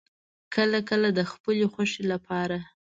کله 0.55 0.79
کله 0.89 1.07
د 1.17 1.19
خپلې 1.31 1.65
خوښې 1.73 2.03
لپاره 2.11 2.57